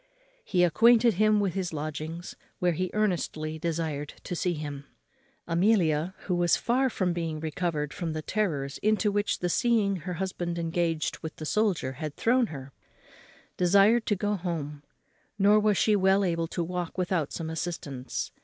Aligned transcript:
He 0.43 0.63
acquainted 0.63 1.13
him 1.13 1.39
with 1.39 1.53
his 1.53 1.73
lodgings, 1.73 2.33
where 2.57 2.71
he 2.71 2.89
earnestly 2.91 3.59
desired 3.59 4.15
to 4.23 4.35
see 4.35 4.55
him. 4.55 4.83
[Illustration: 4.83 4.93
He 4.97 5.05
seized 5.13 5.41
him 5.43 5.43
by 5.45 5.45
the 5.45 5.91
collar.] 5.93 5.93
Amelia, 5.93 6.15
who 6.25 6.35
was 6.37 6.57
far 6.57 6.89
from 6.89 7.13
being 7.13 7.39
recovered 7.39 7.93
from 7.93 8.13
the 8.13 8.21
terrors 8.23 8.77
into 8.79 9.11
which 9.11 9.37
the 9.41 9.49
seeing 9.49 9.97
her 9.97 10.13
husband 10.15 10.57
engaged 10.57 11.19
with 11.19 11.35
the 11.35 11.45
soldier 11.45 11.91
had 11.91 12.15
thrown 12.15 12.47
her, 12.47 12.73
desired 13.57 14.07
to 14.07 14.15
go 14.15 14.33
home: 14.33 14.81
nor 15.37 15.59
was 15.59 15.77
she 15.77 15.95
well 15.95 16.23
able 16.25 16.47
to 16.47 16.63
walk 16.63 16.97
without 16.97 17.31
some 17.31 17.51
assistance. 17.51 18.31